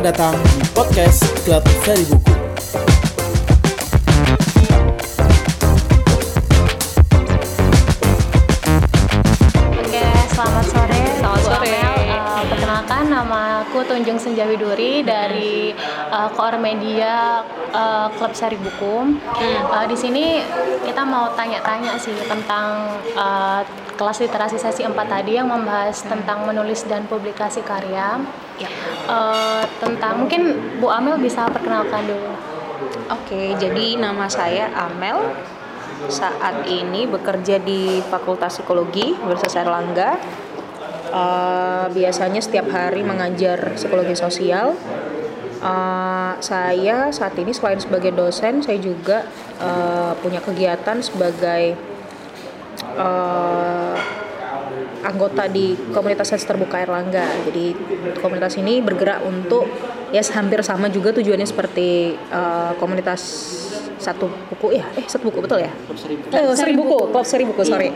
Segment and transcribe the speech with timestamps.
[0.00, 2.39] Selamat datang di podcast Klub Seri Buku.
[13.90, 15.74] Nama aku Tunjung Senjawiduri dari
[16.14, 17.42] uh, Koor Media
[17.74, 19.18] eh, Klub Sari Buku.
[19.42, 20.38] Eh, di sini
[20.86, 23.60] kita mau tanya-tanya sih tentang eh,
[23.98, 28.22] kelas literasi sesi 4 tadi yang membahas tentang menulis dan publikasi karya.
[28.62, 28.70] Ya.
[29.10, 32.30] Eh, tentang mungkin Bu Amel bisa perkenalkan dulu.
[33.10, 35.18] Oke, jadi nama saya Amel.
[36.08, 40.16] Saat ini bekerja di Fakultas Psikologi Universitas Erlangga.
[41.10, 44.78] Eh, biasanya setiap hari mengajar psikologi sosial.
[45.60, 49.26] Eh, saya saat ini selain sebagai dosen, saya juga
[49.58, 51.74] eh, punya kegiatan sebagai
[52.94, 53.96] eh,
[55.02, 57.26] anggota di komunitas sens terbuka Erlangga.
[57.50, 57.74] Jadi
[58.22, 59.66] komunitas ini bergerak untuk
[60.14, 63.22] ya hampir sama juga tujuannya seperti eh, komunitas
[64.00, 65.70] satu buku ya eh satu buku betul ya?
[66.32, 67.92] Eh, seri buku klub seri buku sorry.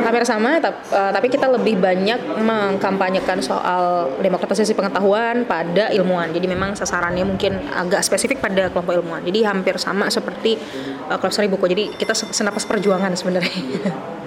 [0.00, 0.62] Hampir sama eh,
[1.10, 6.30] tapi kita lebih banyak mengkampanyekan soal demokratisasi pengetahuan pada ilmuwan.
[6.30, 9.20] Jadi memang sasarannya mungkin agak spesifik pada kelompok ilmuwan.
[9.26, 10.54] Jadi hampir sama seperti
[11.10, 11.66] eh, klub seri buku.
[11.66, 13.50] Jadi kita se- senapas perjuangan sebenarnya.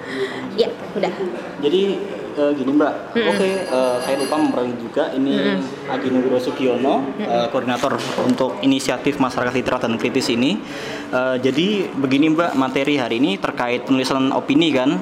[0.54, 1.10] Ya udah.
[1.58, 1.98] Jadi
[2.34, 5.04] eh, gini Mbak, oke eh, saya lupa memperkenalkan juga.
[5.14, 5.32] Ini
[5.90, 10.58] Agi Nugro Sugiono, eh, koordinator untuk inisiatif masyarakat literat dan kritis ini.
[11.14, 14.98] Eh, jadi begini Mbak, materi hari ini terkait penulisan opini kan.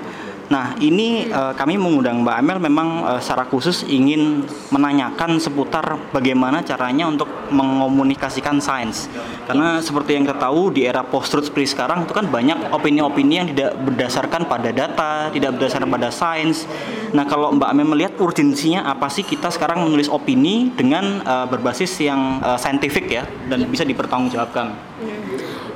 [0.52, 6.60] Nah ini eh, kami mengundang Mbak Amel memang eh, secara khusus ingin menanyakan seputar bagaimana
[6.60, 9.08] caranya untuk mengomunikasikan sains.
[9.48, 13.48] Karena seperti yang kita tahu di era post-truth seperti sekarang itu kan banyak opini-opini yang
[13.48, 16.68] tidak berdasarkan pada data, tidak berdasarkan pada sains.
[17.16, 21.96] Nah kalau Mbak Amel melihat urgensinya apa sih kita sekarang menulis opini dengan eh, berbasis
[22.04, 24.92] yang eh, saintifik ya dan bisa dipertanggungjawabkan.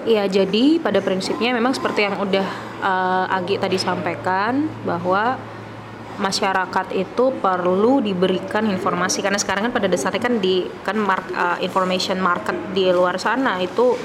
[0.07, 2.47] Iya, jadi pada prinsipnya memang seperti yang udah
[2.79, 5.35] eh, Agi tadi sampaikan bahwa
[6.17, 11.59] masyarakat itu perlu diberikan informasi karena sekarang kan pada dasarnya kan di kan mark, eh,
[11.67, 13.99] information market di luar sana itu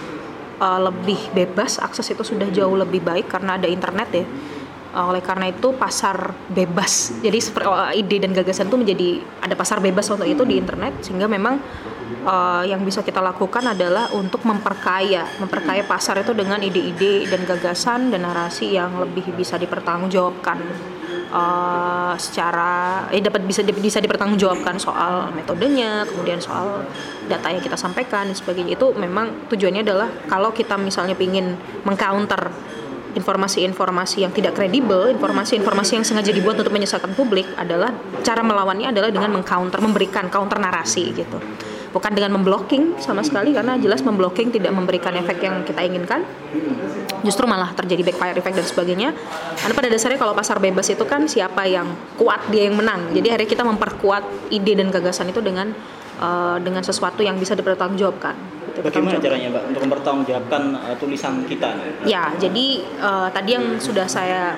[0.57, 4.25] eh, lebih bebas akses itu sudah jauh lebih baik karena ada internet ya.
[4.91, 7.15] Eh, oleh karena itu pasar bebas.
[7.23, 9.09] Jadi eh, ide dan gagasan itu menjadi
[9.39, 11.63] ada pasar bebas untuk itu di internet sehingga memang
[12.27, 18.11] eh, yang bisa kita lakukan adalah untuk memperkaya, memperkaya pasar itu dengan ide-ide dan gagasan
[18.11, 20.59] dan narasi yang lebih bisa dipertanggungjawabkan
[21.31, 26.83] eh, secara eh dapat bisa bisa dipertanggungjawabkan soal metodenya, kemudian soal
[27.31, 31.55] data yang kita sampaikan dan sebagainya itu memang tujuannya adalah kalau kita misalnya ingin
[31.87, 32.51] mengcounter
[33.13, 37.91] informasi-informasi yang tidak kredibel, informasi-informasi yang sengaja dibuat untuk menyesatkan publik adalah
[38.23, 41.37] cara melawannya adalah dengan mengcounter, memberikan counter narasi gitu.
[41.91, 46.23] Bukan dengan memblocking sama sekali karena jelas memblocking tidak memberikan efek yang kita inginkan.
[47.21, 49.09] Justru malah terjadi backfire effect dan sebagainya.
[49.59, 53.11] Karena pada dasarnya kalau pasar bebas itu kan siapa yang kuat dia yang menang.
[53.11, 54.23] Jadi akhirnya kita memperkuat
[54.55, 55.75] ide dan gagasan itu dengan
[56.17, 58.60] eh, dengan sesuatu yang bisa dipertanggungjawabkan.
[58.71, 61.75] Gitu, Bagaimana caranya Mbak untuk mempertanggungjawabkan eh, tulisan kita?
[61.75, 62.07] nih?
[62.07, 64.55] Ya, jadi eh, tadi yang sudah saya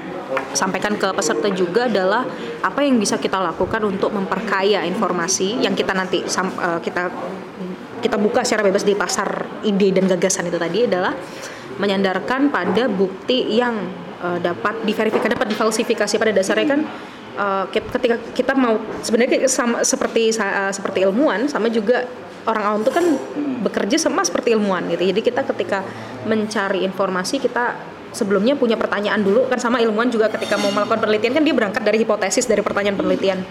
[0.53, 2.21] sampaikan ke peserta juga adalah
[2.61, 7.09] apa yang bisa kita lakukan untuk memperkaya informasi yang kita nanti eh, kita
[8.05, 11.17] kita buka secara bebas di pasar ide dan gagasan itu tadi adalah
[11.81, 13.81] menyandarkan pada bukti yang
[14.21, 16.81] eh, dapat diverifikasi, dapat difalsifikasi pada dasarnya kan
[17.73, 22.05] ket- ketika kita mau sebenarnya sama seperti eh, seperti ilmuwan sama juga
[22.47, 23.05] orang awam itu kan
[23.63, 25.03] bekerja sama seperti ilmuwan gitu.
[25.07, 25.83] Jadi kita ketika
[26.27, 27.75] mencari informasi kita
[28.13, 31.81] sebelumnya punya pertanyaan dulu kan sama ilmuwan juga ketika mau melakukan penelitian kan dia berangkat
[31.81, 33.41] dari hipotesis dari pertanyaan penelitian.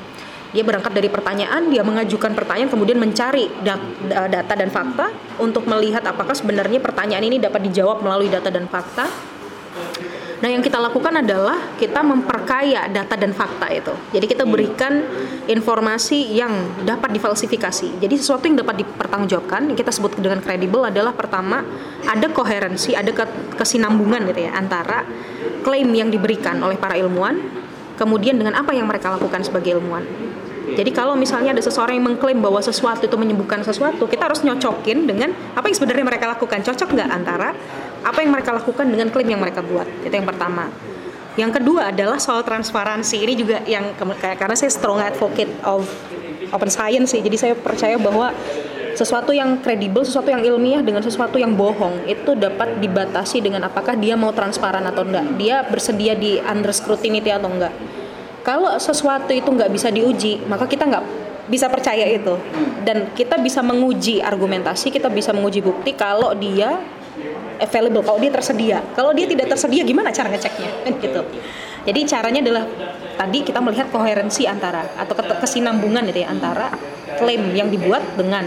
[0.53, 5.09] Dia berangkat dari pertanyaan, dia mengajukan pertanyaan kemudian mencari dat- da- data dan fakta
[5.41, 9.09] untuk melihat apakah sebenarnya pertanyaan ini dapat dijawab melalui data dan fakta
[10.42, 13.94] Nah, yang kita lakukan adalah kita memperkaya data dan fakta itu.
[14.10, 15.06] Jadi kita berikan
[15.47, 18.03] informasi yang dapat difalsifikasi.
[18.03, 21.62] Jadi sesuatu yang dapat dipertanggungjawabkan, yang kita sebut dengan kredibel adalah pertama
[22.10, 25.06] ada koherensi, ada ke- kesinambungan gitu ya antara
[25.62, 27.38] klaim yang diberikan oleh para ilmuwan,
[27.95, 30.03] kemudian dengan apa yang mereka lakukan sebagai ilmuwan.
[30.74, 35.06] Jadi kalau misalnya ada seseorang yang mengklaim bahwa sesuatu itu menyembuhkan sesuatu, kita harus nyocokin
[35.06, 36.66] dengan apa yang sebenarnya mereka lakukan.
[36.66, 37.54] Cocok nggak antara
[38.03, 39.87] apa yang mereka lakukan dengan klaim yang mereka buat?
[40.03, 40.69] Itu yang pertama.
[41.39, 43.16] Yang kedua adalah soal transparansi.
[43.25, 45.89] Ini juga yang karena saya strong advocate of
[46.53, 47.25] open science sih.
[47.25, 48.37] Jadi saya percaya bahwa
[48.93, 53.97] sesuatu yang kredibel, sesuatu yang ilmiah dengan sesuatu yang bohong itu dapat dibatasi dengan apakah
[53.97, 55.27] dia mau transparan atau enggak.
[55.41, 57.72] Dia bersedia di under scrutiny atau enggak.
[58.45, 62.39] Kalau sesuatu itu nggak bisa diuji, maka kita nggak bisa percaya itu
[62.87, 66.78] dan kita bisa menguji argumentasi kita bisa menguji bukti kalau dia
[67.62, 68.03] available.
[68.03, 68.78] Kalau dia tersedia.
[68.92, 70.70] Kalau dia tidak tersedia gimana cara ngeceknya?
[70.84, 71.22] Kan gitu.
[71.82, 72.64] Jadi caranya adalah
[73.18, 76.70] tadi kita melihat koherensi antara atau kesinambungan gitu ya antara
[77.18, 78.47] klaim yang dibuat dengan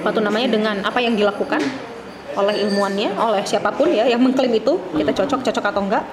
[0.00, 1.60] apa tuh namanya dengan apa yang dilakukan
[2.34, 6.04] oleh ilmuannya oleh siapa pun ya yang mengklaim itu kita cocok cocok atau enggak.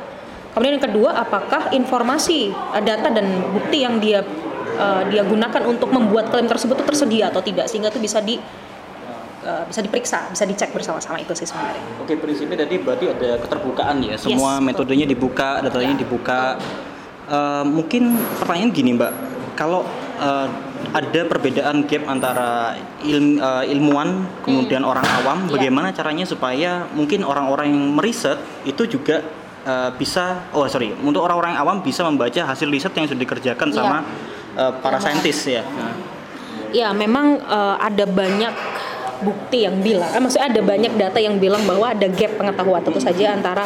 [0.54, 4.26] Kemudian yang kedua apakah informasi eh, data dan bukti yang dia
[4.78, 8.42] uh, dia gunakan untuk membuat klaim tersebut itu tersedia atau tidak sehingga itu bisa di
[9.48, 11.84] uh, bisa diperiksa, bisa dicek bersama-sama itu sih sebenarnya.
[12.04, 14.20] Oke, prinsipnya tadi berarti ada keterbukaan ya.
[14.20, 16.60] Semua Yes, metodenya dibuka, datanya dibuka.
[17.28, 19.12] Uh, mungkin pertanyaan gini, Mbak.
[19.58, 19.84] Kalau
[20.22, 20.48] uh,
[20.94, 25.52] ada perbedaan gap antara ilm, uh, ilmuwan kemudian orang awam, Iya.
[25.58, 29.26] bagaimana caranya supaya mungkin orang-orang yang meriset itu juga
[29.66, 33.76] uh, bisa oh sorry, untuk orang-orang awam bisa membaca hasil riset yang sudah dikerjakan Iya.
[33.76, 33.98] sama
[34.56, 35.02] uh, para Ilmuwan.
[35.02, 35.66] saintis ya.
[35.66, 36.18] Nah,
[36.76, 38.52] Ya, memang eh, ada banyak
[39.22, 43.02] bukti yang bilang, eh, maksudnya ada banyak data yang bilang bahwa ada gap pengetahuan tentu
[43.02, 43.66] saja antara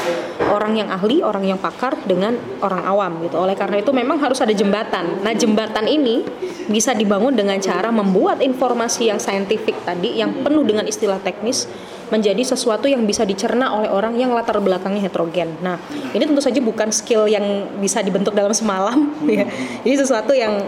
[0.51, 3.35] orang yang ahli, orang yang pakar dengan orang awam gitu.
[3.39, 5.23] Oleh karena itu memang harus ada jembatan.
[5.23, 6.23] Nah, jembatan ini
[6.71, 11.67] bisa dibangun dengan cara membuat informasi yang saintifik tadi yang penuh dengan istilah teknis
[12.11, 15.55] menjadi sesuatu yang bisa dicerna oleh orang yang latar belakangnya heterogen.
[15.63, 15.79] Nah,
[16.11, 19.47] ini tentu saja bukan skill yang bisa dibentuk dalam semalam ya.
[19.87, 20.59] Ini sesuatu yang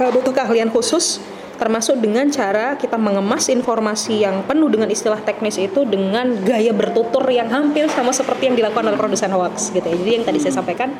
[0.00, 1.20] eh, butuh keahlian khusus
[1.56, 7.24] termasuk dengan cara kita mengemas informasi yang penuh dengan istilah teknis itu dengan gaya bertutur
[7.32, 9.96] yang hampir sama seperti yang dilakukan oleh produsen hoax gitu ya.
[9.96, 10.92] Jadi yang tadi saya sampaikan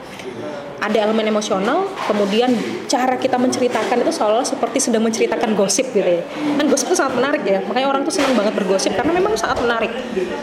[0.76, 2.52] ada elemen emosional, kemudian
[2.86, 6.22] cara kita menceritakan itu seolah seperti sedang menceritakan gosip gitu ya.
[6.56, 9.58] Kan gosip itu sangat menarik ya, makanya orang tuh senang banget bergosip karena memang sangat
[9.64, 9.92] menarik.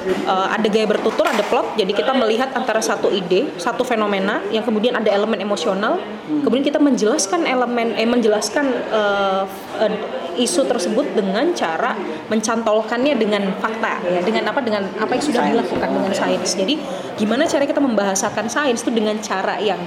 [0.04, 4.66] Eh, ada gaya bertutur, ada plot, jadi kita melihat antara satu ide, satu fenomena, yang
[4.66, 6.02] kemudian ada elemen emosional,
[6.44, 9.44] kemudian kita menjelaskan elemen, eh menjelaskan eh,
[9.86, 9.94] eh,
[10.34, 11.94] isu tersebut dengan cara
[12.26, 16.58] mencantolkannya dengan fakta ya, dengan apa dengan apa yang sudah dilakukan dengan sains.
[16.58, 16.82] Jadi
[17.22, 19.78] gimana cara kita membahasakan sains itu dengan cara yang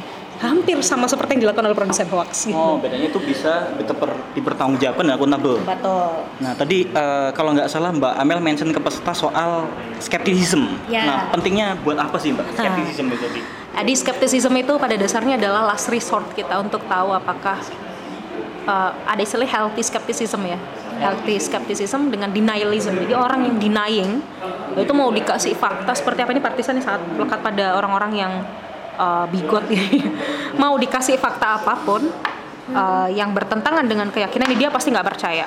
[0.41, 2.57] hampir sama seperti yang dilakukan oleh produsen hoax gitu.
[2.57, 5.57] Oh, bedanya itu bisa diteper, dipertanggungjawabkan dan akuntabel.
[5.65, 6.07] Betul.
[6.45, 10.69] Nah, tadi eh, kalau nggak salah Mbak Amel mention ke peserta soal skepticism.
[10.93, 11.05] Ya.
[11.09, 13.41] Nah, pentingnya buat apa sih Mbak skepticism itu tadi?
[13.77, 17.61] Jadi skepticism itu pada dasarnya adalah last resort kita untuk tahu apakah
[18.65, 20.57] uh, ada istilah healthy skepticism ya.
[20.97, 22.97] Healthy skepticism dengan denialism.
[22.97, 24.25] Jadi orang yang denying
[24.77, 28.33] itu mau dikasih fakta seperti apa ini partisan yang sangat melekat pada orang-orang yang
[28.97, 29.65] uh, bigot
[30.63, 32.09] mau dikasih fakta apa pun
[32.73, 35.47] uh, yang bertentangan dengan keyakinan dia pasti nggak percaya.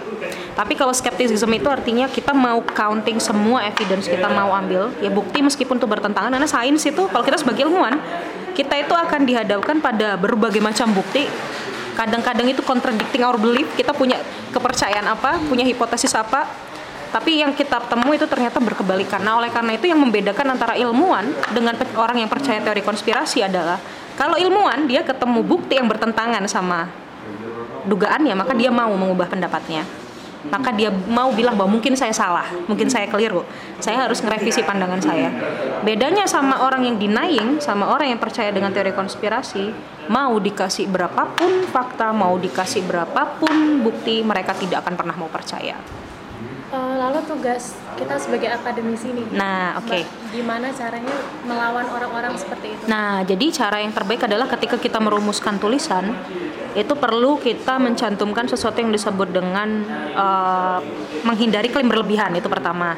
[0.55, 5.43] Tapi kalau skepticism itu artinya kita mau counting semua evidence kita mau ambil ya bukti
[5.43, 7.99] meskipun itu bertentangan karena sains itu kalau kita sebagai ilmuwan
[8.55, 11.27] kita itu akan dihadapkan pada berbagai macam bukti.
[11.95, 14.23] Kadang-kadang itu contradicting our belief kita punya
[14.55, 16.47] kepercayaan apa punya hipotesis apa
[17.09, 19.21] tapi yang kita temui itu ternyata berkebalikan.
[19.25, 23.81] Nah oleh karena itu yang membedakan antara ilmuwan dengan orang yang percaya teori konspirasi adalah
[24.13, 26.85] kalau ilmuwan dia ketemu bukti yang bertentangan sama
[27.89, 29.85] dugaannya maka dia mau mengubah pendapatnya.
[30.39, 33.43] Maka dia mau bilang bahwa mungkin saya salah mungkin saya keliru.
[33.83, 35.33] Saya harus ngerevisi pandangan saya.
[35.83, 39.73] Bedanya sama orang yang denying sama orang yang percaya dengan teori konspirasi
[40.13, 45.77] mau dikasih berapapun fakta mau dikasih berapapun bukti mereka tidak akan pernah mau percaya
[46.69, 49.25] Eh, lalu tugas kita sebagai akademisi nih.
[49.33, 49.89] Nah, oke.
[49.89, 52.83] Mbak, Gimana caranya melawan orang-orang seperti itu?
[52.85, 56.13] Nah, jadi cara yang terbaik adalah ketika kita merumuskan tulisan,
[56.77, 59.81] itu perlu kita mencantumkan sesuatu yang disebut dengan
[60.13, 60.79] eh,
[61.25, 62.93] menghindari klaim berlebihan itu pertama.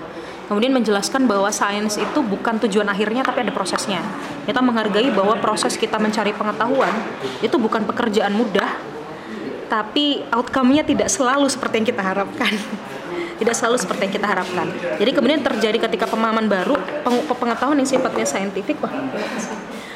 [0.52, 4.04] Kemudian menjelaskan bahwa sains itu bukan tujuan akhirnya tapi ada prosesnya.
[4.44, 6.92] Kita menghargai bahwa proses kita mencari pengetahuan
[7.40, 8.68] itu bukan pekerjaan mudah,
[9.72, 12.52] tapi outcome-nya tidak selalu seperti yang kita harapkan.
[13.42, 14.70] tidak selalu seperti yang kita harapkan.
[15.02, 18.94] Jadi kemudian terjadi ketika pemahaman baru, peng- pengetahuan yang sifatnya saintifik, wah,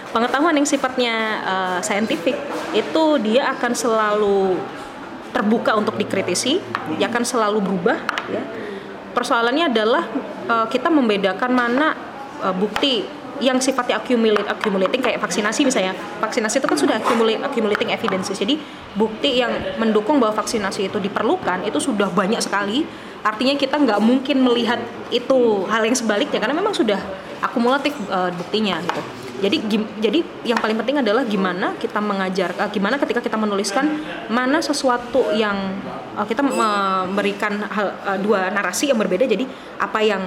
[0.09, 2.33] pengetahuan yang sifatnya uh, saintifik
[2.73, 4.57] itu dia akan selalu
[5.29, 6.57] terbuka untuk dikritisi,
[6.97, 8.01] dia akan selalu berubah.
[8.33, 8.41] Ya.
[9.13, 10.03] Persoalannya adalah
[10.49, 11.93] uh, kita membedakan mana
[12.41, 13.05] uh, bukti
[13.43, 15.91] yang sifatnya accumulate, accumulating kayak vaksinasi misalnya.
[16.23, 18.31] Vaksinasi itu kan sudah accumulate, accumulating evidence.
[18.31, 18.55] Jadi
[18.95, 22.87] bukti yang mendukung bahwa vaksinasi itu diperlukan itu sudah banyak sekali.
[23.25, 24.77] Artinya kita nggak mungkin melihat
[25.09, 27.01] itu hal yang sebaliknya karena memang sudah
[27.41, 29.01] akumulatif uh, buktinya gitu.
[29.35, 33.97] Jadi gim- jadi yang paling penting adalah gimana kita mengajar, uh, gimana ketika kita menuliskan
[34.29, 35.57] mana sesuatu yang
[36.13, 39.25] uh, kita memberikan hal, uh, dua narasi yang berbeda.
[39.25, 39.49] Jadi
[39.81, 40.21] apa yang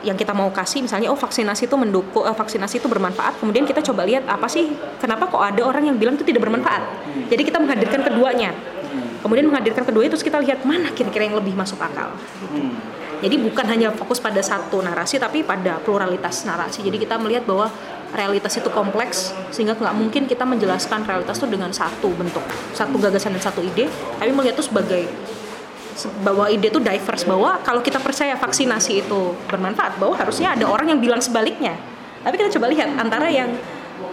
[0.00, 3.84] yang kita mau kasih misalnya oh vaksinasi itu mendukung eh, vaksinasi itu bermanfaat kemudian kita
[3.84, 6.80] coba lihat apa sih kenapa kok ada orang yang bilang itu tidak bermanfaat
[7.28, 8.56] jadi kita menghadirkan keduanya
[9.20, 12.12] kemudian menghadirkan kedua terus kita lihat mana kira-kira yang lebih masuk akal.
[12.50, 12.72] Hmm.
[13.20, 16.80] jadi bukan hanya fokus pada satu narasi tapi pada pluralitas narasi.
[16.80, 17.68] Jadi kita melihat bahwa
[18.16, 23.36] realitas itu kompleks sehingga nggak mungkin kita menjelaskan realitas itu dengan satu bentuk satu gagasan
[23.36, 23.92] dan satu ide.
[24.16, 25.04] Tapi melihat itu sebagai
[25.94, 30.64] se- bahwa ide itu diverse bahwa kalau kita percaya vaksinasi itu bermanfaat bahwa harusnya ada
[30.64, 31.76] orang yang bilang sebaliknya.
[32.24, 33.52] Tapi kita coba lihat antara yang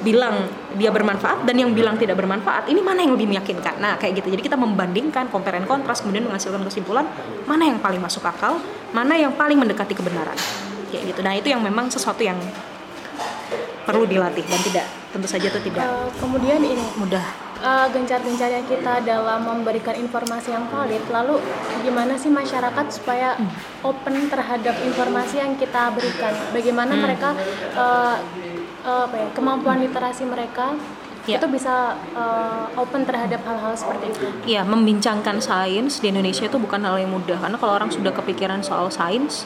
[0.01, 0.46] bilang
[0.77, 3.82] dia bermanfaat dan yang bilang tidak bermanfaat ini mana yang lebih meyakinkan?
[3.82, 4.34] Nah kayak gitu.
[4.34, 7.06] Jadi kita membandingkan compare and contrast kemudian menghasilkan kesimpulan
[7.50, 8.62] mana yang paling masuk akal
[8.94, 10.38] mana yang paling mendekati kebenaran.
[10.94, 11.20] Kayak gitu.
[11.25, 12.38] Nah itu yang memang sesuatu yang
[13.88, 17.24] perlu dilatih dan tidak tentu saja itu tidak Eh, kemudian ini mudah.
[17.58, 21.39] eh, gencar-gencarnya kita dalam memberikan informasi yang valid lalu
[21.82, 23.34] gimana sih masyarakat supaya
[23.82, 26.36] open terhadap informasi yang kita berikan?
[26.51, 28.15] Bagaimana mereka eh, eh,
[28.88, 30.75] apa ya kemampuan literasi mereka
[31.27, 31.44] Ya.
[31.44, 36.79] itu bisa eh, open terhadap hal-hal seperti itu Iya, membincangkan sains di Indonesia itu bukan
[36.79, 39.44] hal yang mudah karena kalau orang sudah kepikiran soal sains,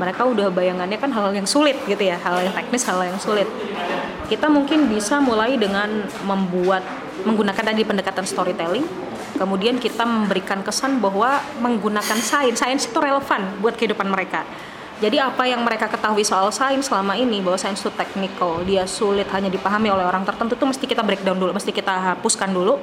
[0.00, 3.44] mereka udah bayangannya kan hal yang sulit gitu ya, hal yang teknis, hal yang sulit.
[4.24, 6.80] Kita mungkin bisa mulai dengan membuat
[7.28, 8.88] menggunakan tadi pendekatan storytelling.
[9.36, 14.48] Kemudian kita memberikan kesan bahwa menggunakan sains, sains itu relevan buat kehidupan mereka.
[14.98, 19.30] Jadi apa yang mereka ketahui soal sains selama ini bahwa sains itu technical, dia sulit
[19.30, 22.82] hanya dipahami oleh orang tertentu itu mesti kita breakdown dulu, mesti kita hapuskan dulu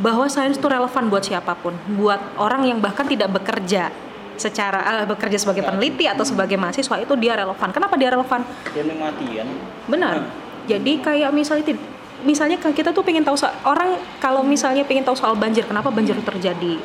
[0.00, 3.92] bahwa sains itu relevan buat siapa pun, buat orang yang bahkan tidak bekerja
[4.40, 7.68] secara eh, bekerja sebagai peneliti atau sebagai mahasiswa itu dia relevan.
[7.68, 8.40] Kenapa dia relevan?
[8.72, 9.48] Dia mati kan.
[9.92, 10.14] Benar.
[10.64, 11.76] Jadi kayak misalnya
[12.24, 13.36] misalnya kan kita tuh pengen tahu
[13.68, 16.80] orang kalau misalnya pengen tahu soal banjir, kenapa banjir terjadi?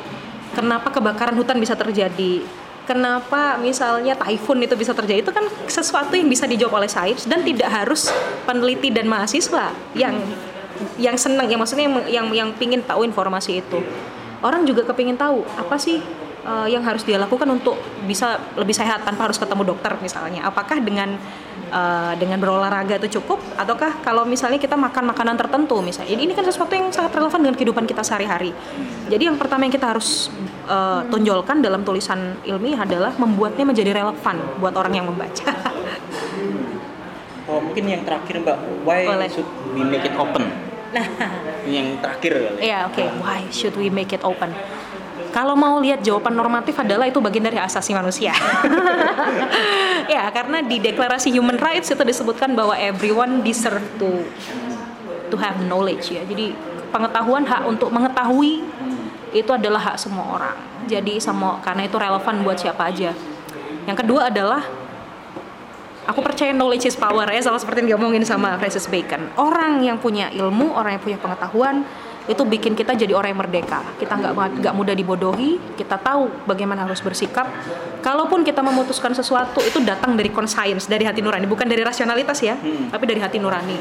[0.52, 2.44] Kenapa kebakaran hutan bisa terjadi?
[2.88, 5.20] Kenapa misalnya typhoon itu bisa terjadi?
[5.20, 8.08] Itu kan sesuatu yang bisa dijawab oleh sains dan tidak harus
[8.48, 10.16] peneliti dan mahasiswa yang
[10.96, 13.84] yang senang, yang maksudnya yang yang, yang pingin tahu informasi itu.
[14.40, 16.00] Orang juga kepingin tahu apa sih
[16.48, 17.76] eh, yang harus dia lakukan untuk
[18.08, 20.48] bisa lebih sehat tanpa harus ketemu dokter misalnya.
[20.48, 21.20] Apakah dengan
[21.68, 26.32] eh, dengan berolahraga itu cukup ataukah kalau misalnya kita makan makanan tertentu misalnya ini, ini
[26.32, 28.56] kan sesuatu yang sangat relevan dengan kehidupan kita sehari-hari
[29.12, 30.32] jadi yang pertama yang kita harus
[30.64, 35.52] eh, tonjolkan dalam tulisan ilmiah adalah membuatnya menjadi relevan buat orang yang membaca
[37.48, 39.28] Oh, mungkin yang terakhir Mbak, why Boleh.
[39.32, 40.44] should we make it open?
[40.88, 41.04] nah
[41.68, 42.58] Ini yang terakhir kali.
[42.64, 44.56] ya oke why should we make it open
[45.38, 48.34] kalau mau lihat jawaban normatif adalah itu bagian dari asasi manusia.
[50.14, 54.26] ya, karena di Deklarasi Human Rights itu disebutkan bahwa everyone deserve to
[55.30, 56.26] to have knowledge ya.
[56.26, 56.58] Jadi
[56.90, 58.66] pengetahuan hak untuk mengetahui
[59.30, 60.58] itu adalah hak semua orang.
[60.90, 63.14] Jadi semua karena itu relevan buat siapa aja.
[63.86, 64.66] Yang kedua adalah
[66.02, 69.30] aku percaya knowledge is power ya sama seperti yang diomongin sama Francis Bacon.
[69.38, 71.86] Orang yang punya ilmu, orang yang punya pengetahuan
[72.28, 73.80] itu bikin kita jadi orang yang merdeka.
[73.96, 75.56] Kita nggak nggak mudah dibodohi.
[75.74, 77.48] Kita tahu bagaimana harus bersikap.
[78.04, 82.54] Kalaupun kita memutuskan sesuatu itu datang dari conscience, dari hati nurani, bukan dari rasionalitas ya,
[82.92, 83.74] tapi dari hati nurani.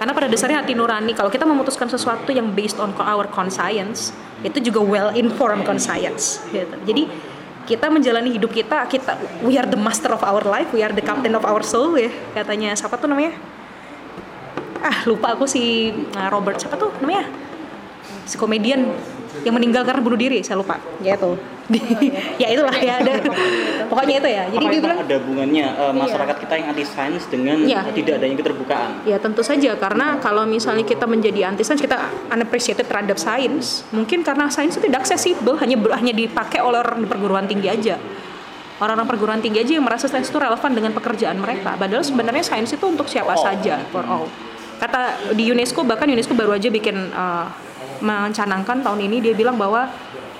[0.00, 4.72] Karena pada dasarnya hati nurani, kalau kita memutuskan sesuatu yang based on our conscience, itu
[4.72, 6.40] juga well informed conscience.
[6.48, 6.72] Gitu.
[6.88, 7.04] Jadi
[7.68, 11.04] kita menjalani hidup kita, kita we are the master of our life, we are the
[11.04, 13.36] captain of our soul ya, katanya siapa tuh namanya?
[14.80, 17.28] Ah lupa aku si nah, Robert siapa tuh namanya?
[18.24, 18.88] Si komedian
[19.46, 20.76] yang meninggal karena bunuh diri, saya lupa.
[21.00, 21.38] Ya itu.
[22.42, 23.22] ya itulah ya ada.
[23.86, 24.44] Pokoknya itu ya.
[24.50, 27.80] Jadi Apakah dia itu bilang ada hubungannya eh, masyarakat kita yang anti sains dengan Iya.
[27.94, 28.90] tidak adanya keterbukaan?
[29.06, 31.96] Ya tentu saja karena kalau misalnya kita menjadi anti sains kita
[32.28, 37.08] unappreciated terhadap sains, mungkin karena sains itu tidak aksesibel, hanya hanya dipakai oleh orang di
[37.08, 37.96] perguruan tinggi aja.
[38.80, 41.76] Orang-orang perguruan tinggi aja yang merasa sains itu relevan dengan pekerjaan mereka.
[41.78, 43.44] Padahal sebenarnya sains itu untuk siapa Oh.
[43.44, 44.26] saja, for all.
[44.80, 47.46] Kata di UNESCO bahkan UNESCO baru aja bikin uh,
[48.00, 49.88] mencanangkan tahun ini dia bilang bahwa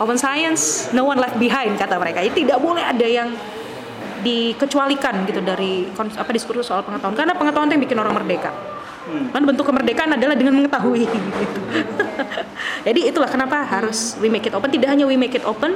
[0.01, 2.25] open science no one left behind kata mereka.
[2.25, 3.33] Jadi tidak boleh ada yang
[4.21, 8.53] dikecualikan gitu dari apa diskursus soal pengetahuan karena pengetahuan itu yang bikin orang merdeka.
[9.11, 11.61] Kan bentuk kemerdekaan adalah dengan mengetahui gitu.
[12.87, 14.71] Jadi itulah kenapa harus we make it open.
[14.71, 15.75] Tidak hanya we make it open,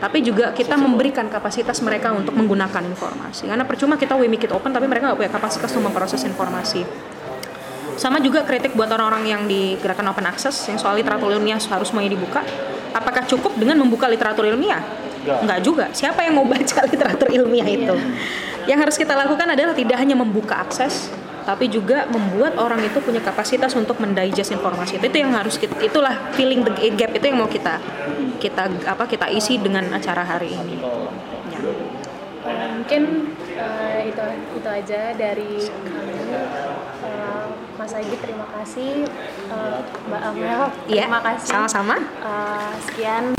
[0.00, 3.50] tapi juga kita memberikan kapasitas mereka untuk menggunakan informasi.
[3.50, 6.86] Karena percuma kita we make it open, tapi mereka nggak punya kapasitas untuk memproses informasi.
[8.00, 11.92] Sama juga kritik buat orang-orang yang di gerakan open access yang soal literatur ilmiah harus
[11.92, 12.40] semuanya dibuka.
[12.96, 14.80] Apakah cukup dengan membuka literatur ilmiah?
[15.20, 15.38] Enggak.
[15.44, 15.84] Enggak juga.
[15.92, 17.92] Siapa yang mau baca literatur ilmiah itu?
[18.64, 21.12] Yang harus kita lakukan adalah tidak hanya membuka akses,
[21.44, 25.04] tapi juga membuat orang itu punya kapasitas untuk mendigest informasi itu.
[25.04, 27.84] Itu yang harus kita, itulah filling the gap itu yang mau kita
[28.40, 30.80] kita apa kita isi dengan acara hari ini.
[31.52, 31.60] Ya.
[32.80, 33.02] Mungkin
[33.60, 34.24] eh, itu
[34.56, 36.16] itu aja dari kami
[37.80, 39.08] Mas Agi terima kasih.
[39.48, 41.48] Eh, Mbak Amel Iya, terima kasih.
[41.48, 41.96] sama-sama.
[41.96, 43.32] Eh, sekian